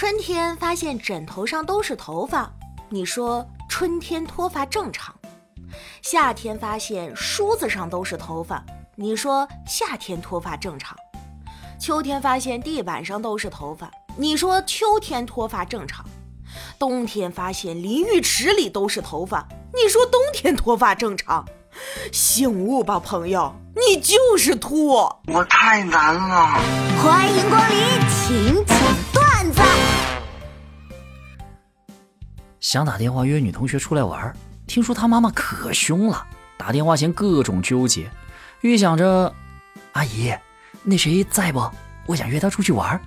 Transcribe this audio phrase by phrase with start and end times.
[0.00, 2.50] 春天发现枕头上都是头发，
[2.88, 5.14] 你说春天脱发正常；
[6.00, 8.64] 夏天发现梳子上都是头发，
[8.96, 10.96] 你说夏天脱发正常；
[11.78, 16.02] 秋天发现地板上都是头发，你说秋天脱发正常；
[16.78, 21.44] 冬天发现淋浴池里都是头发，你说冬天脱发正常。
[22.10, 24.88] 醒悟吧，朋友，你就是秃。
[25.26, 26.58] 我太难了。
[27.02, 27.78] 欢迎光临，
[28.08, 28.64] 请
[32.60, 36.26] 想打电话约女同学出来玩，听说她妈妈可凶了，
[36.58, 38.10] 打电话前各种纠结，
[38.60, 39.34] 预想着，
[39.92, 40.34] 阿姨，
[40.82, 41.70] 那谁在不？
[42.04, 43.00] 我想约她出去玩。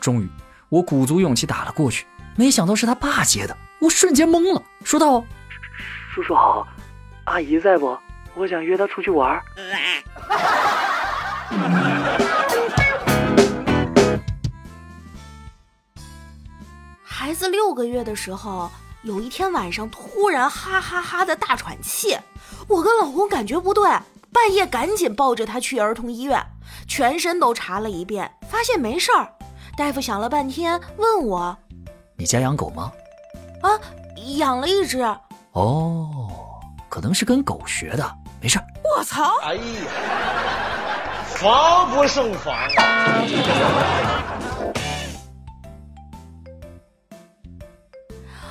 [0.00, 0.28] 终于，
[0.70, 2.06] 我鼓足勇气打了过去，
[2.36, 5.22] 没想到是他爸接的，我瞬间懵了，说道
[6.14, 6.66] ：“叔叔好。”
[7.24, 7.98] 阿姨在不？
[8.34, 9.38] 我想约她出去玩。
[17.30, 18.68] 孩子六个月的时候，
[19.02, 22.18] 有一天晚上突然哈哈哈的大喘气，
[22.66, 23.88] 我跟老公感觉不对，
[24.32, 26.44] 半夜赶紧抱着他去儿童医院，
[26.88, 29.28] 全身都查了一遍，发现没事儿。
[29.76, 31.56] 大夫想了半天，问我
[32.18, 32.90] ：“你家养狗吗？”
[33.62, 33.78] 啊，
[34.38, 35.00] 养了一只。
[35.52, 36.28] 哦。
[36.88, 39.36] 可能是跟狗学的，没事儿我操！
[39.44, 39.62] 哎呀，
[41.28, 44.29] 防不胜防啊！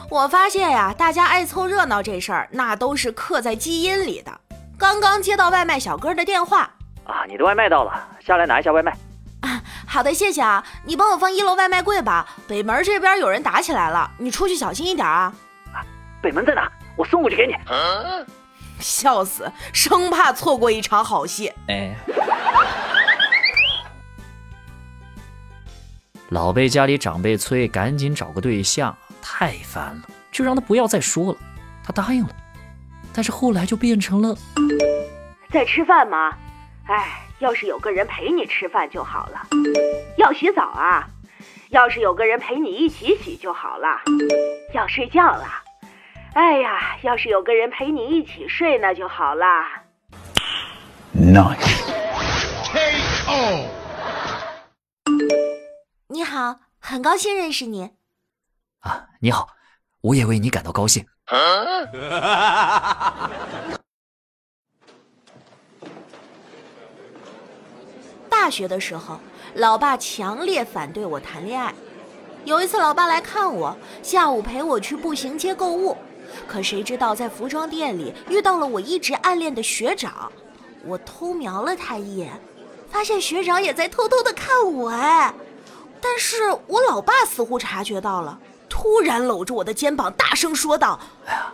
[0.08, 4.32] 我发现呀，大家爱凑热闹这事儿，那都是刻在基因里的。
[4.78, 6.62] 刚刚接到外卖小哥的电话
[7.04, 8.96] 啊，你的外卖到了，下来拿一下外卖。
[9.42, 10.64] 啊，好的，谢谢啊。
[10.86, 12.28] 你帮我放一楼外卖柜吧。
[12.48, 15.34] 北门这边有人打起来了，你出去小心一点啊。
[15.74, 15.84] 啊，
[16.22, 16.72] 北门在哪？
[16.96, 17.54] 我送过去给你，
[18.80, 21.54] 笑死，生怕错过一场好戏。
[21.68, 21.96] 哎，
[26.30, 31.38] 老被家里长辈催，赶紧找个对象，太烦了，就让他不要再说了。
[31.84, 32.30] 他答应了，
[33.14, 34.38] 但是后来就变成了
[35.52, 36.38] 在吃饭吗？
[36.88, 39.48] 哎，要是有个人陪你吃饭就好了。
[40.18, 41.08] 要洗澡啊？
[41.70, 44.02] 要是有个人陪你一起洗就好了。
[44.74, 45.46] 要睡觉了？
[46.34, 49.46] 哎呀，要是有个人陪你一起睡，那就好了。
[51.16, 51.56] Nice，K.O.
[56.08, 57.92] 你好，很高兴认识你。
[58.80, 59.48] 啊，你好，
[60.02, 61.06] 我也为你感到高兴。
[68.30, 69.20] 大学的时候，
[69.56, 71.74] 老爸强烈反对我谈恋爱。
[72.46, 75.98] 有一次，老爸来看我，下午陪我去步行街购物。
[76.48, 80.32] 可谁知道，在服装店里遇到了我一直暗恋的学长，
[80.86, 82.40] 我偷瞄了他一眼，
[82.90, 85.34] 发现学长也在偷偷的看我哎，
[86.00, 88.40] 但是我老爸似乎察觉到了，
[88.80, 90.98] 突然搂着我的肩膀，大声说道
[91.28, 91.52] ：“哎呀，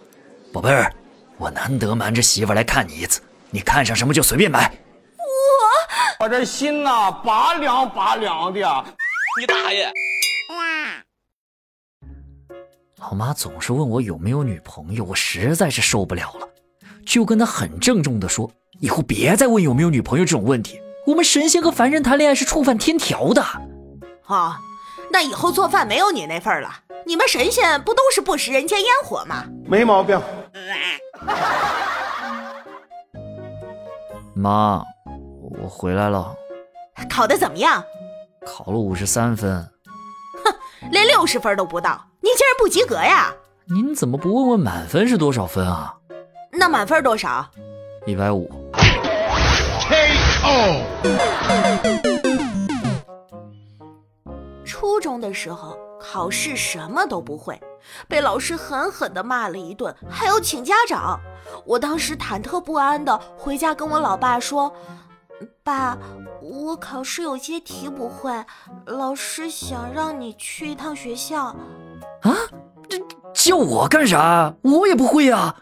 [0.53, 0.93] 宝贝儿，
[1.39, 3.19] 我难得瞒着媳妇来看你一次，
[3.49, 4.71] 你看上什么就随便买。”
[6.19, 8.85] 我我这心呐，拔凉拔凉的，
[9.39, 9.91] 你大爷！
[12.99, 16.47] 老妈总是问我有没有女朋友，我实在是受不了了，
[17.07, 20.79] 就跟她很郑重的说：“以后别再问有没有女朋友这种问题。
[21.07, 23.43] 我们神仙和凡人谈恋爱是触犯天条的。”
[24.27, 24.59] 啊，
[25.11, 26.69] 那以后做饭没有你那份了。
[27.05, 29.45] 你们神仙不都是不食人间烟火吗？
[29.65, 30.19] 没毛病。
[34.33, 34.83] 妈，
[35.61, 36.35] 我回来了。
[37.09, 37.83] 考的怎么样？
[38.45, 39.57] 考了五十三分。
[40.43, 40.53] 哼，
[40.91, 42.01] 连六十分都不到。
[42.21, 43.33] 你竟然不及格呀！
[43.67, 45.93] 您怎么不问问满分是多少分啊？
[46.51, 47.45] 那满分多少？
[48.05, 48.49] 一百五。
[49.87, 50.81] K.O.
[55.35, 57.61] 时候考试什么都不会，
[58.07, 61.19] 被老师狠狠地骂了一顿，还要请家长。
[61.65, 64.73] 我当时忐忑不安的回家跟我老爸说
[65.61, 65.97] ：“爸，
[66.41, 68.45] 我考试有些题不会，
[68.85, 71.55] 老师想让你去一趟学校。”
[72.23, 72.33] 啊，
[72.89, 72.97] 这
[73.33, 74.55] 叫我干啥？
[74.63, 75.55] 我也不会呀。